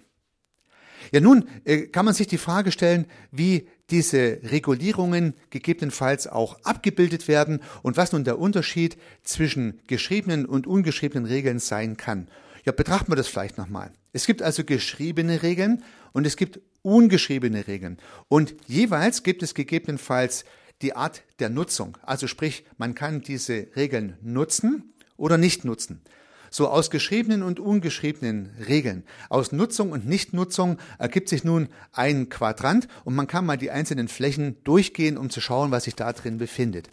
Ja, 1.11 1.19
nun 1.21 1.47
äh, 1.65 1.87
kann 1.87 2.05
man 2.05 2.13
sich 2.13 2.27
die 2.27 2.37
Frage 2.37 2.71
stellen, 2.71 3.05
wie 3.31 3.67
diese 3.89 4.39
Regulierungen 4.43 5.33
gegebenenfalls 5.49 6.27
auch 6.27 6.59
abgebildet 6.63 7.27
werden 7.27 7.61
und 7.81 7.97
was 7.97 8.11
nun 8.11 8.23
der 8.23 8.37
Unterschied 8.37 8.97
zwischen 9.23 9.79
geschriebenen 9.87 10.45
und 10.45 10.67
ungeschriebenen 10.67 11.25
Regeln 11.25 11.59
sein 11.59 11.97
kann. 11.97 12.27
Ja, 12.65 12.71
betrachten 12.71 13.11
wir 13.11 13.15
das 13.15 13.27
vielleicht 13.27 13.57
nochmal. 13.57 13.91
Es 14.13 14.25
gibt 14.25 14.41
also 14.41 14.63
geschriebene 14.63 15.41
Regeln 15.41 15.83
und 16.11 16.27
es 16.27 16.35
gibt 16.35 16.59
ungeschriebene 16.81 17.67
Regeln. 17.67 17.97
Und 18.27 18.55
jeweils 18.67 19.23
gibt 19.23 19.43
es 19.43 19.53
gegebenenfalls 19.53 20.45
die 20.81 20.95
Art 20.95 21.23
der 21.39 21.49
Nutzung. 21.49 21.97
Also 22.03 22.27
sprich, 22.27 22.65
man 22.77 22.95
kann 22.95 23.21
diese 23.21 23.67
Regeln 23.75 24.17
nutzen 24.21 24.93
oder 25.17 25.37
nicht 25.37 25.65
nutzen. 25.65 26.01
So 26.51 26.67
aus 26.67 26.89
geschriebenen 26.89 27.43
und 27.43 27.59
ungeschriebenen 27.59 28.51
Regeln, 28.67 29.03
aus 29.29 29.51
Nutzung 29.51 29.91
und 29.91 30.07
Nichtnutzung 30.07 30.77
ergibt 30.97 31.29
sich 31.29 31.43
nun 31.43 31.69
ein 31.91 32.29
Quadrant 32.29 32.87
und 33.03 33.15
man 33.15 33.27
kann 33.27 33.45
mal 33.45 33.57
die 33.57 33.71
einzelnen 33.71 34.07
Flächen 34.07 34.57
durchgehen, 34.63 35.17
um 35.17 35.29
zu 35.29 35.41
schauen, 35.41 35.71
was 35.71 35.83
sich 35.83 35.95
da 35.95 36.11
drin 36.13 36.37
befindet. 36.37 36.89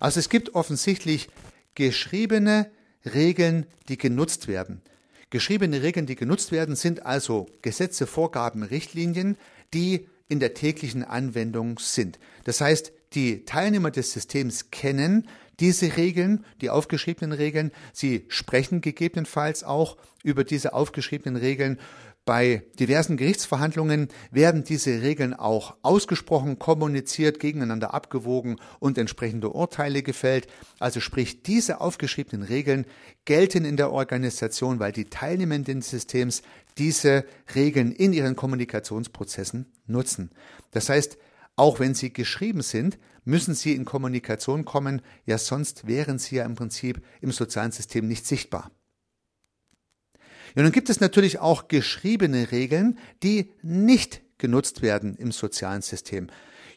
Also 0.00 0.20
es 0.20 0.28
gibt 0.28 0.54
offensichtlich 0.54 1.28
geschriebene 1.74 2.70
Regeln, 3.04 3.66
die 3.88 3.98
genutzt 3.98 4.48
werden. 4.48 4.82
Geschriebene 5.30 5.82
Regeln, 5.82 6.06
die 6.06 6.16
genutzt 6.16 6.52
werden, 6.52 6.76
sind 6.76 7.06
also 7.06 7.46
Gesetze, 7.62 8.06
Vorgaben, 8.06 8.62
Richtlinien, 8.62 9.38
die 9.72 10.08
in 10.28 10.40
der 10.40 10.54
täglichen 10.54 11.04
Anwendung 11.04 11.78
sind. 11.78 12.18
Das 12.44 12.60
heißt, 12.60 12.92
die 13.14 13.44
Teilnehmer 13.44 13.90
des 13.90 14.12
Systems 14.12 14.70
kennen 14.70 15.28
diese 15.60 15.96
Regeln, 15.96 16.44
die 16.60 16.70
aufgeschriebenen 16.70 17.32
Regeln, 17.32 17.72
sie 17.92 18.24
sprechen 18.28 18.80
gegebenenfalls 18.80 19.64
auch 19.64 19.96
über 20.22 20.44
diese 20.44 20.72
aufgeschriebenen 20.74 21.40
Regeln. 21.40 21.78
Bei 22.24 22.62
diversen 22.78 23.16
Gerichtsverhandlungen 23.16 24.06
werden 24.30 24.62
diese 24.62 25.02
Regeln 25.02 25.34
auch 25.34 25.74
ausgesprochen, 25.82 26.60
kommuniziert, 26.60 27.40
gegeneinander 27.40 27.94
abgewogen 27.94 28.58
und 28.78 28.96
entsprechende 28.96 29.48
Urteile 29.50 30.04
gefällt. 30.04 30.46
Also 30.78 31.00
sprich, 31.00 31.42
diese 31.42 31.80
aufgeschriebenen 31.80 32.46
Regeln 32.46 32.86
gelten 33.24 33.64
in 33.64 33.76
der 33.76 33.90
Organisation, 33.90 34.78
weil 34.78 34.92
die 34.92 35.06
Teilnehmenden 35.06 35.80
des 35.80 35.90
Systems 35.90 36.42
diese 36.78 37.24
Regeln 37.56 37.90
in 37.90 38.12
ihren 38.12 38.36
Kommunikationsprozessen 38.36 39.66
nutzen. 39.86 40.30
Das 40.70 40.88
heißt, 40.88 41.18
auch 41.56 41.80
wenn 41.80 41.94
sie 41.94 42.12
geschrieben 42.12 42.62
sind, 42.62 42.98
müssen 43.24 43.54
sie 43.54 43.74
in 43.74 43.84
Kommunikation 43.84 44.64
kommen, 44.64 45.02
ja 45.26 45.38
sonst 45.38 45.86
wären 45.86 46.18
sie 46.18 46.36
ja 46.36 46.44
im 46.44 46.54
Prinzip 46.54 47.02
im 47.20 47.32
sozialen 47.32 47.72
System 47.72 48.08
nicht 48.08 48.26
sichtbar. 48.26 48.70
Ja, 50.54 50.62
nun 50.62 50.72
gibt 50.72 50.90
es 50.90 51.00
natürlich 51.00 51.38
auch 51.38 51.68
geschriebene 51.68 52.52
Regeln, 52.52 52.98
die 53.22 53.50
nicht 53.62 54.22
genutzt 54.38 54.82
werden 54.82 55.14
im 55.16 55.32
sozialen 55.32 55.82
System. 55.82 56.28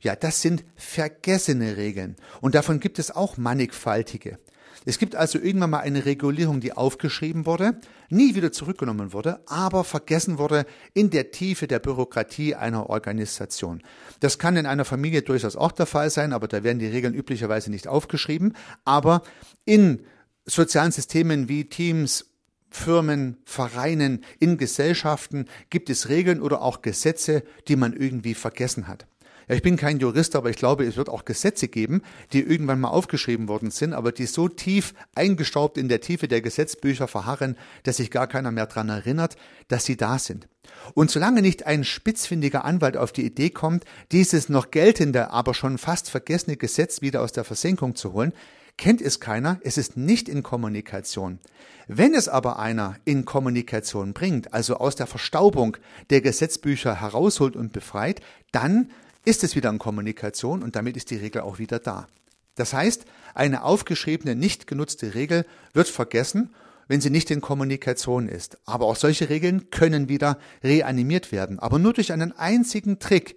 Ja, 0.05 0.15
das 0.15 0.39
sind 0.39 0.63
vergessene 0.75 1.77
Regeln 1.77 2.15
und 2.39 2.53
davon 2.53 2.79
gibt 2.79 2.99
es 2.99 3.09
auch 3.09 3.37
mannigfaltige. 3.37 4.37
Es 4.85 4.99
gibt 4.99 5.15
also 5.15 5.39
irgendwann 5.39 5.71
mal 5.71 5.79
eine 5.79 6.05
Regulierung, 6.05 6.59
die 6.59 6.73
aufgeschrieben 6.73 7.47
wurde, 7.47 7.79
nie 8.09 8.35
wieder 8.35 8.51
zurückgenommen 8.51 9.13
wurde, 9.13 9.39
aber 9.47 9.83
vergessen 9.83 10.37
wurde 10.37 10.67
in 10.93 11.09
der 11.09 11.31
Tiefe 11.31 11.65
der 11.65 11.79
Bürokratie 11.79 12.53
einer 12.53 12.87
Organisation. 12.87 13.81
Das 14.19 14.37
kann 14.37 14.57
in 14.57 14.67
einer 14.67 14.85
Familie 14.85 15.23
durchaus 15.23 15.55
auch 15.55 15.71
der 15.71 15.87
Fall 15.87 16.11
sein, 16.11 16.33
aber 16.33 16.47
da 16.47 16.63
werden 16.63 16.77
die 16.77 16.85
Regeln 16.85 17.15
üblicherweise 17.15 17.71
nicht 17.71 17.87
aufgeschrieben. 17.87 18.53
Aber 18.83 19.23
in 19.65 20.03
sozialen 20.45 20.91
Systemen 20.91 21.49
wie 21.49 21.65
Teams, 21.65 22.25
Firmen, 22.69 23.37
Vereinen, 23.43 24.23
in 24.39 24.59
Gesellschaften 24.59 25.45
gibt 25.71 25.89
es 25.89 26.09
Regeln 26.09 26.43
oder 26.43 26.61
auch 26.61 26.83
Gesetze, 26.83 27.41
die 27.67 27.75
man 27.75 27.93
irgendwie 27.93 28.35
vergessen 28.35 28.87
hat. 28.87 29.07
Ja, 29.47 29.55
ich 29.55 29.61
bin 29.61 29.77
kein 29.77 29.99
Jurist, 29.99 30.35
aber 30.35 30.49
ich 30.49 30.55
glaube, 30.55 30.85
es 30.85 30.97
wird 30.97 31.09
auch 31.09 31.25
Gesetze 31.25 31.67
geben, 31.67 32.01
die 32.33 32.41
irgendwann 32.41 32.79
mal 32.79 32.89
aufgeschrieben 32.89 33.47
worden 33.47 33.69
sind, 33.69 33.93
aber 33.93 34.11
die 34.11 34.25
so 34.25 34.47
tief 34.47 34.93
eingestaubt 35.13 35.77
in 35.77 35.87
der 35.87 36.01
Tiefe 36.01 36.27
der 36.27 36.41
Gesetzbücher 36.41 37.07
verharren, 37.07 37.55
dass 37.83 37.97
sich 37.97 38.09
gar 38.09 38.27
keiner 38.27 38.51
mehr 38.51 38.65
dran 38.65 38.89
erinnert, 38.89 39.35
dass 39.67 39.85
sie 39.85 39.97
da 39.97 40.17
sind. 40.17 40.47
Und 40.95 41.11
solange 41.11 41.41
nicht 41.41 41.65
ein 41.67 41.83
spitzfindiger 41.83 42.65
Anwalt 42.65 42.97
auf 42.97 43.11
die 43.11 43.25
Idee 43.25 43.51
kommt, 43.51 43.85
dieses 44.11 44.49
noch 44.49 44.71
geltende, 44.71 45.31
aber 45.31 45.53
schon 45.53 45.77
fast 45.77 46.09
vergessene 46.09 46.57
Gesetz 46.57 47.01
wieder 47.01 47.21
aus 47.21 47.31
der 47.31 47.43
Versenkung 47.43 47.95
zu 47.95 48.13
holen, 48.13 48.33
kennt 48.77 49.01
es 49.01 49.19
keiner, 49.19 49.59
es 49.63 49.77
ist 49.77 49.95
nicht 49.95 50.27
in 50.27 50.43
Kommunikation. 50.43 51.39
Wenn 51.87 52.13
es 52.13 52.27
aber 52.27 52.59
einer 52.59 52.95
in 53.05 53.25
Kommunikation 53.25 54.13
bringt, 54.13 54.53
also 54.53 54.77
aus 54.77 54.95
der 54.95 55.07
Verstaubung 55.07 55.77
der 56.09 56.21
Gesetzbücher 56.21 56.99
herausholt 56.99 57.55
und 57.55 57.73
befreit, 57.73 58.21
dann 58.51 58.89
ist 59.25 59.43
es 59.43 59.55
wieder 59.55 59.69
in 59.69 59.79
Kommunikation 59.79 60.63
und 60.63 60.75
damit 60.75 60.95
ist 60.95 61.11
die 61.11 61.17
Regel 61.17 61.41
auch 61.41 61.59
wieder 61.59 61.79
da. 61.79 62.07
Das 62.55 62.73
heißt, 62.73 63.05
eine 63.33 63.63
aufgeschriebene, 63.63 64.35
nicht 64.35 64.67
genutzte 64.67 65.13
Regel 65.13 65.45
wird 65.73 65.89
vergessen, 65.89 66.53
wenn 66.87 67.01
sie 67.01 67.09
nicht 67.09 67.31
in 67.31 67.41
Kommunikation 67.41 68.29
ist. 68.29 68.57
Aber 68.65 68.85
auch 68.85 68.95
solche 68.95 69.29
Regeln 69.29 69.69
können 69.71 70.07
wieder 70.07 70.37
reanimiert 70.63 71.31
werden, 71.31 71.59
aber 71.59 71.79
nur 71.79 71.93
durch 71.93 72.13
einen 72.13 72.31
einzigen 72.31 72.99
Trick. 72.99 73.35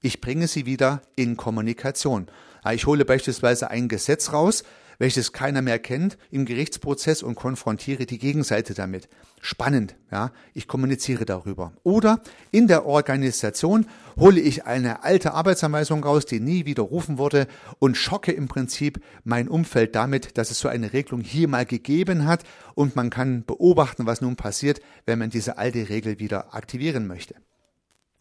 Ich 0.00 0.20
bringe 0.20 0.48
sie 0.48 0.66
wieder 0.66 1.02
in 1.16 1.36
Kommunikation. 1.36 2.28
Ich 2.72 2.86
hole 2.86 3.04
beispielsweise 3.04 3.70
ein 3.70 3.88
Gesetz 3.88 4.32
raus, 4.32 4.64
welches 4.98 5.32
keiner 5.32 5.62
mehr 5.62 5.78
kennt, 5.78 6.18
im 6.30 6.44
Gerichtsprozess 6.44 7.22
und 7.22 7.34
konfrontiere 7.34 8.06
die 8.06 8.18
Gegenseite 8.18 8.74
damit. 8.74 9.08
Spannend, 9.40 9.96
ja, 10.10 10.32
ich 10.54 10.68
kommuniziere 10.68 11.24
darüber. 11.24 11.72
Oder 11.82 12.20
in 12.50 12.66
der 12.66 12.86
Organisation 12.86 13.86
hole 14.16 14.40
ich 14.40 14.64
eine 14.64 15.04
alte 15.04 15.34
Arbeitsanweisung 15.34 16.02
raus, 16.02 16.24
die 16.24 16.40
nie 16.40 16.64
widerrufen 16.64 17.18
wurde 17.18 17.46
und 17.78 17.96
schocke 17.96 18.32
im 18.32 18.48
Prinzip 18.48 19.02
mein 19.24 19.48
Umfeld 19.48 19.94
damit, 19.94 20.38
dass 20.38 20.50
es 20.50 20.58
so 20.58 20.68
eine 20.68 20.92
Regelung 20.92 21.20
hier 21.20 21.48
mal 21.48 21.66
gegeben 21.66 22.26
hat 22.26 22.44
und 22.74 22.96
man 22.96 23.10
kann 23.10 23.44
beobachten, 23.44 24.06
was 24.06 24.20
nun 24.20 24.36
passiert, 24.36 24.80
wenn 25.06 25.18
man 25.18 25.30
diese 25.30 25.58
alte 25.58 25.88
Regel 25.88 26.18
wieder 26.18 26.54
aktivieren 26.54 27.06
möchte. 27.06 27.34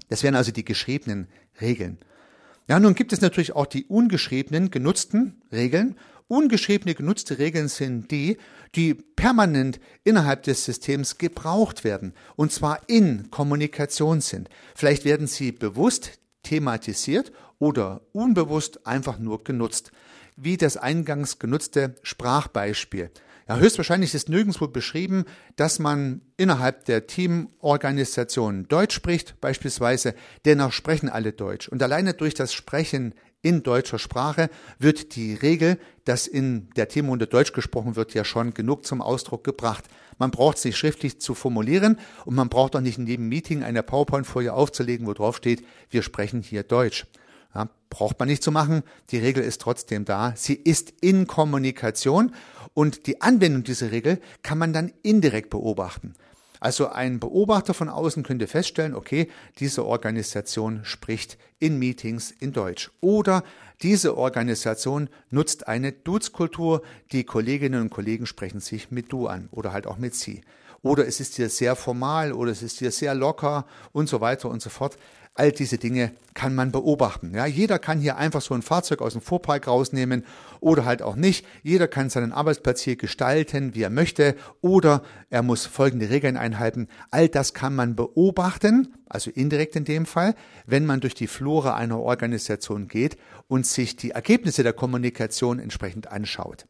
Das 0.09 0.23
wären 0.23 0.35
also 0.35 0.51
die 0.51 0.65
geschriebenen 0.65 1.27
Regeln. 1.61 1.99
Ja, 2.67 2.79
nun 2.79 2.95
gibt 2.95 3.11
es 3.11 3.21
natürlich 3.21 3.55
auch 3.55 3.65
die 3.65 3.85
ungeschriebenen, 3.85 4.71
genutzten 4.71 5.41
Regeln 5.51 5.97
Ungeschriebene 6.27 6.95
genutzte 6.95 7.37
Regeln 7.37 7.67
sind 7.67 8.11
die, 8.11 8.37
die 8.75 8.93
permanent 8.93 9.79
innerhalb 10.03 10.43
des 10.43 10.65
Systems 10.65 11.17
gebraucht 11.17 11.83
werden, 11.83 12.13
und 12.35 12.51
zwar 12.51 12.81
in 12.87 13.29
Kommunikation 13.29 14.21
sind. 14.21 14.49
Vielleicht 14.75 15.05
werden 15.05 15.27
sie 15.27 15.51
bewusst 15.51 16.19
thematisiert 16.43 17.31
oder 17.59 18.01
unbewusst 18.11 18.85
einfach 18.85 19.19
nur 19.19 19.43
genutzt, 19.43 19.91
wie 20.35 20.57
das 20.57 20.77
eingangs 20.77 21.39
genutzte 21.39 21.95
Sprachbeispiel. 22.03 23.11
Ja, 23.47 23.57
höchstwahrscheinlich 23.57 24.15
ist 24.15 24.29
nirgendwo 24.29 24.67
beschrieben, 24.67 25.25
dass 25.57 25.77
man 25.77 26.21
innerhalb 26.37 26.85
der 26.85 27.07
Teamorganisation 27.07 28.67
Deutsch 28.69 28.95
spricht, 28.95 29.39
beispielsweise, 29.41 30.15
dennoch 30.45 30.71
sprechen 30.71 31.09
alle 31.09 31.33
Deutsch. 31.33 31.67
Und 31.67 31.83
alleine 31.83 32.13
durch 32.13 32.33
das 32.33 32.53
Sprechen 32.53 33.13
in 33.43 33.61
deutscher 33.61 33.99
Sprache 33.99 34.49
wird 34.79 35.15
die 35.15 35.35
Regel, 35.35 35.77
dass 36.05 36.25
in 36.25 36.69
der 36.75 36.87
Teamrunde 36.87 37.27
Deutsch 37.27 37.53
gesprochen 37.53 37.95
wird, 37.95 38.15
ja 38.15 38.25
schon 38.25 38.53
genug 38.53 38.85
zum 38.85 39.01
Ausdruck 39.01 39.43
gebracht. 39.43 39.83
Man 40.17 40.31
braucht 40.31 40.57
sich 40.57 40.77
schriftlich 40.77 41.19
zu 41.19 41.35
formulieren 41.35 41.99
und 42.25 42.35
man 42.35 42.49
braucht 42.49 42.75
auch 42.75 42.81
nicht 42.81 42.97
in 42.97 43.05
jedem 43.05 43.27
Meeting 43.27 43.61
eine 43.61 43.83
PowerPoint-Folie 43.83 44.53
aufzulegen, 44.53 45.05
wo 45.05 45.13
drauf 45.13 45.37
steht, 45.37 45.63
wir 45.89 46.01
sprechen 46.01 46.41
hier 46.41 46.63
Deutsch. 46.63 47.05
Ja, 47.53 47.69
braucht 47.89 48.17
man 48.17 48.29
nicht 48.29 48.41
zu 48.41 48.51
machen. 48.51 48.81
Die 49.11 49.19
Regel 49.19 49.43
ist 49.43 49.61
trotzdem 49.61 50.05
da. 50.05 50.33
Sie 50.35 50.55
ist 50.55 50.93
in 51.01 51.27
Kommunikation 51.27 52.33
und 52.73 53.05
die 53.05 53.21
Anwendung 53.21 53.63
dieser 53.63 53.91
Regel 53.91 54.19
kann 54.41 54.57
man 54.57 54.73
dann 54.73 54.91
indirekt 55.03 55.51
beobachten. 55.51 56.15
Also 56.63 56.87
ein 56.87 57.19
Beobachter 57.19 57.73
von 57.73 57.89
außen 57.89 58.23
könnte 58.23 58.47
feststellen, 58.47 58.95
okay, 58.95 59.29
diese 59.59 59.85
Organisation 59.85 60.85
spricht 60.85 61.37
in 61.59 61.77
Meetings 61.77 62.31
in 62.31 62.53
Deutsch. 62.53 62.89
Oder 63.01 63.43
diese 63.81 64.15
Organisation 64.15 65.09
nutzt 65.29 65.67
eine 65.67 65.91
Dutzkultur, 65.91 66.81
die 67.11 67.25
Kolleginnen 67.25 67.81
und 67.81 67.89
Kollegen 67.89 68.25
sprechen 68.25 68.61
sich 68.61 68.91
mit 68.91 69.11
du 69.11 69.27
an 69.27 69.49
oder 69.51 69.73
halt 69.73 69.87
auch 69.87 69.97
mit 69.97 70.15
sie. 70.15 70.39
Oder 70.81 71.05
es 71.05 71.19
ist 71.19 71.35
hier 71.35 71.49
sehr 71.49 71.75
formal 71.75 72.31
oder 72.31 72.51
es 72.51 72.63
ist 72.63 72.79
hier 72.79 72.91
sehr 72.91 73.13
locker 73.13 73.65
und 73.91 74.07
so 74.07 74.21
weiter 74.21 74.49
und 74.49 74.61
so 74.61 74.69
fort. 74.69 74.97
All 75.35 75.51
diese 75.51 75.79
Dinge 75.79 76.11
kann 76.35 76.53
man 76.53 76.71
beobachten. 76.71 77.33
Ja, 77.33 77.47
jeder 77.47 77.79
kann 77.79 77.99
hier 77.99 78.17
einfach 78.17 78.41
so 78.41 78.53
ein 78.53 78.61
Fahrzeug 78.61 79.01
aus 79.01 79.13
dem 79.13 79.21
Fuhrpark 79.21 79.67
rausnehmen 79.67 80.25
oder 80.59 80.85
halt 80.85 81.01
auch 81.01 81.15
nicht. 81.15 81.43
Jeder 81.63 81.87
kann 81.87 82.11
seinen 82.11 82.31
Arbeitsplatz 82.31 82.81
hier 82.81 82.97
gestalten, 82.97 83.73
wie 83.73 83.81
er 83.81 83.89
möchte 83.89 84.35
oder 84.61 85.01
er 85.31 85.41
muss 85.41 85.65
folgende 85.65 86.11
Regeln 86.11 86.37
einhalten. 86.37 86.87
All 87.09 87.29
das 87.29 87.55
kann 87.55 87.75
man 87.75 87.95
beobachten, 87.95 88.93
also 89.07 89.31
indirekt 89.31 89.75
in 89.75 89.85
dem 89.85 90.05
Fall, 90.05 90.35
wenn 90.67 90.85
man 90.85 90.99
durch 90.99 91.15
die 91.15 91.27
Flora 91.27 91.75
einer 91.75 91.99
Organisation 91.99 92.87
geht 92.87 93.17
und 93.47 93.65
sich 93.65 93.95
die 93.95 94.11
Ergebnisse 94.11 94.61
der 94.61 94.73
Kommunikation 94.73 95.57
entsprechend 95.57 96.11
anschaut. 96.11 96.67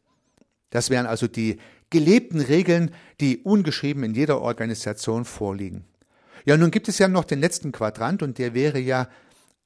Das 0.70 0.88
wären 0.88 1.04
also 1.04 1.26
die 1.26 1.58
gelebten 1.90 2.40
Regeln, 2.40 2.92
die 3.20 3.38
ungeschrieben 3.38 4.04
in 4.04 4.14
jeder 4.14 4.40
Organisation 4.40 5.26
vorliegen. 5.26 5.84
Ja, 6.44 6.56
nun 6.56 6.70
gibt 6.70 6.88
es 6.88 6.98
ja 6.98 7.08
noch 7.08 7.24
den 7.24 7.40
letzten 7.40 7.72
Quadrant 7.72 8.22
und 8.22 8.38
der 8.38 8.54
wäre 8.54 8.78
ja 8.78 9.08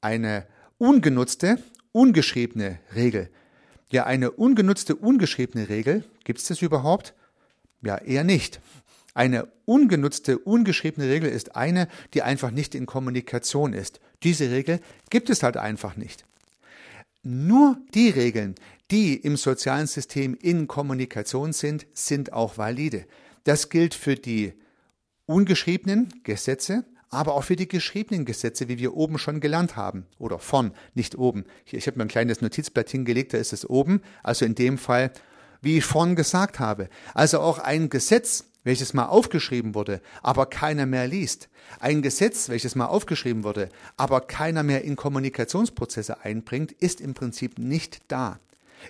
eine 0.01 0.47
ungenutzte, 0.79 1.59
ungeschriebene 1.93 2.79
Regel. 2.95 3.31
Ja, 3.91 4.05
eine 4.05 4.31
ungenutzte, 4.31 4.95
ungeschriebene 4.95 5.69
Regel, 5.69 6.05
gibt 6.25 6.41
es 6.41 6.47
das 6.47 6.63
überhaupt? 6.63 7.15
Ja, 7.83 7.97
eher 7.97 8.25
nicht. 8.25 8.61
Eine 9.15 9.49
ungenutzte, 9.65 10.39
ungeschriebene 10.39 11.09
Regel 11.09 11.31
ist 11.31 11.57
eine, 11.57 11.89
die 12.15 12.23
einfach 12.23 12.51
nicht 12.51 12.75
in 12.75 12.87
Kommunikation 12.87 13.73
ist. 13.73 14.01
Diese 14.23 14.51
Regel 14.51 14.81
gibt 15.11 15.31
es 15.31 15.43
halt 15.43 15.57
einfach 15.57 15.97
nicht. 15.97 16.25
Nur 17.23 17.79
die 17.95 18.11
Regeln, 18.11 18.55
die 18.91 19.17
im 19.17 19.37
sozialen 19.37 19.87
System 19.87 20.37
in 20.41 20.69
Kommunikation 20.69 21.53
sind, 21.53 21.87
sind 21.93 22.33
auch 22.33 22.59
valide. 22.59 23.07
Das 23.45 23.71
gilt 23.71 23.95
für 23.95 24.15
die 24.15 24.53
ungeschriebenen 25.29 26.09
Gesetze, 26.25 26.85
aber 27.11 27.35
auch 27.35 27.45
für 27.45 27.57
die 27.57 27.69
geschriebenen 27.69 28.25
Gesetze, 28.25 28.69
wie 28.69 28.79
wir 28.79 28.95
oben 28.95 29.19
schon 29.19 29.41
gelernt 29.41 29.77
haben. 29.77 30.07
Oder 30.19 30.39
von, 30.39 30.73
nicht 30.95 31.17
oben. 31.17 31.45
Ich, 31.65 31.75
ich 31.75 31.87
habe 31.87 31.99
mir 31.99 32.05
ein 32.05 32.09
kleines 32.09 32.41
Notizblatt 32.41 32.89
hingelegt, 32.89 33.35
da 33.35 33.39
ist 33.39 33.53
es 33.53 33.69
oben. 33.69 34.03
Also 34.23 34.45
in 34.45 34.55
dem 34.55 34.79
Fall, 34.79 35.13
wie 35.61 35.79
ich 35.79 35.85
vorhin 35.85 36.17
gesagt 36.17 36.59
habe. 36.59 36.89
Also 37.15 37.41
auch 37.41 37.59
ein 37.59 37.91
Gesetz, 37.91 38.45
welches 38.65 38.95
mal 38.95 39.07
aufgeschrieben 39.07 39.75
wurde, 39.75 40.01
aber 40.23 40.47
keiner 40.47 40.87
mehr 40.87 41.07
liest. 41.07 41.49
Ein 41.79 42.03
Gesetz, 42.03 42.49
welches 42.49 42.75
mal 42.75 42.87
aufgeschrieben 42.87 43.45
wurde, 43.45 43.69
aber 43.97 44.23
keiner 44.23 44.63
mehr 44.63 44.85
in 44.85 44.97
Kommunikationsprozesse 44.97 46.25
einbringt, 46.25 46.73
ist 46.73 47.01
im 47.01 47.15
Prinzip 47.15 47.59
nicht 47.59 48.01
da. 48.09 48.41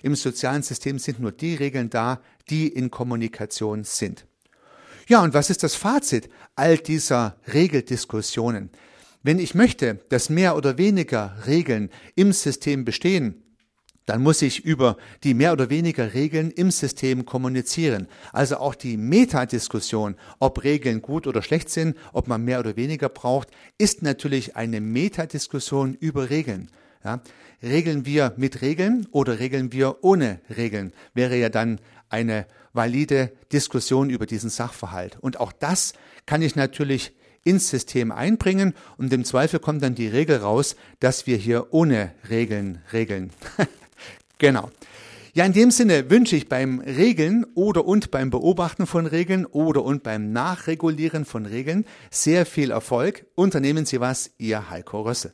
Im 0.03 0.15
sozialen 0.15 0.63
System 0.63 0.99
sind 0.99 1.19
nur 1.19 1.31
die 1.31 1.55
Regeln 1.55 1.89
da, 1.89 2.21
die 2.49 2.67
in 2.67 2.91
Kommunikation 2.91 3.83
sind. 3.83 4.25
Ja, 5.09 5.23
und 5.23 5.33
was 5.33 5.49
ist 5.49 5.63
das 5.63 5.73
Fazit 5.73 6.29
all 6.55 6.77
dieser 6.77 7.35
Regeldiskussionen? 7.51 8.69
Wenn 9.23 9.39
ich 9.39 9.55
möchte, 9.55 9.95
dass 10.09 10.29
mehr 10.29 10.55
oder 10.55 10.77
weniger 10.77 11.33
Regeln 11.47 11.89
im 12.13 12.31
System 12.31 12.85
bestehen, 12.85 13.43
dann 14.05 14.21
muss 14.21 14.43
ich 14.43 14.63
über 14.63 14.97
die 15.23 15.33
mehr 15.33 15.51
oder 15.51 15.71
weniger 15.71 16.13
Regeln 16.13 16.51
im 16.51 16.69
System 16.69 17.25
kommunizieren. 17.25 18.07
Also 18.33 18.57
auch 18.57 18.75
die 18.75 18.97
Metadiskussion, 18.97 20.15
ob 20.37 20.63
Regeln 20.63 21.01
gut 21.01 21.25
oder 21.25 21.41
schlecht 21.41 21.71
sind, 21.71 21.97
ob 22.13 22.27
man 22.27 22.45
mehr 22.45 22.59
oder 22.59 22.75
weniger 22.75 23.09
braucht, 23.09 23.49
ist 23.79 24.03
natürlich 24.03 24.57
eine 24.57 24.79
Metadiskussion 24.79 25.95
über 25.95 26.29
Regeln. 26.29 26.69
Ja, 27.03 27.21
regeln 27.63 28.05
wir 28.05 28.33
mit 28.37 28.61
Regeln 28.61 29.07
oder 29.09 29.39
regeln 29.39 29.71
wir 29.71 30.03
ohne 30.03 30.39
Regeln, 30.55 30.93
wäre 31.15 31.35
ja 31.35 31.49
dann 31.49 31.79
eine 32.09 32.45
valide 32.73 33.31
Diskussion 33.51 34.09
über 34.09 34.25
diesen 34.25 34.49
Sachverhalt. 34.49 35.17
Und 35.19 35.39
auch 35.39 35.51
das 35.51 35.93
kann 36.25 36.41
ich 36.41 36.55
natürlich 36.55 37.13
ins 37.43 37.69
System 37.69 38.11
einbringen 38.11 38.73
und 38.97 39.11
im 39.13 39.23
Zweifel 39.25 39.59
kommt 39.59 39.81
dann 39.81 39.95
die 39.95 40.07
Regel 40.07 40.37
raus, 40.37 40.75
dass 40.99 41.25
wir 41.25 41.37
hier 41.37 41.67
ohne 41.71 42.11
Regeln 42.29 42.81
regeln. 42.91 43.31
genau. 44.37 44.69
Ja, 45.33 45.45
in 45.45 45.53
dem 45.53 45.71
Sinne 45.71 46.09
wünsche 46.09 46.35
ich 46.35 46.49
beim 46.49 46.79
Regeln 46.79 47.45
oder 47.53 47.85
und 47.85 48.11
beim 48.11 48.29
Beobachten 48.29 48.87
von 48.87 49.05
Regeln 49.05 49.45
oder 49.45 49.83
und 49.83 50.03
beim 50.03 50.31
Nachregulieren 50.33 51.23
von 51.23 51.45
Regeln 51.45 51.85
sehr 52.09 52.45
viel 52.45 52.71
Erfolg. 52.71 53.25
Unternehmen 53.35 53.85
Sie 53.85 53.99
was, 53.99 54.31
Ihr 54.37 54.69
Heiko 54.69 55.01
Rösse. 55.01 55.33